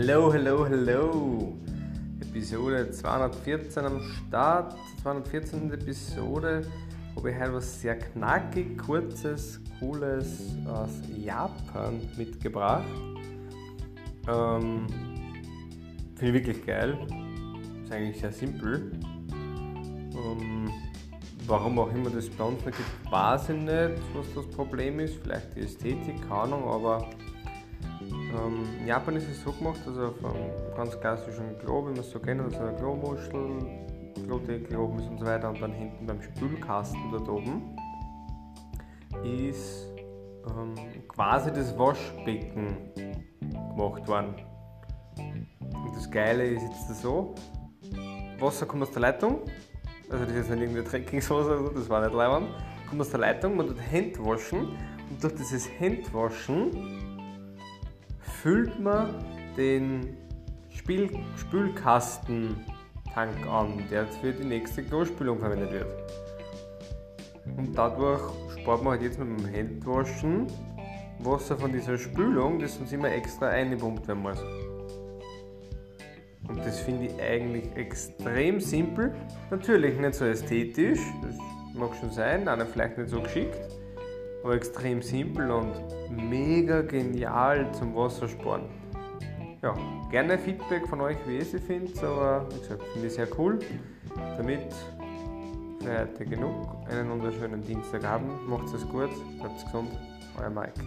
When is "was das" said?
24.14-24.46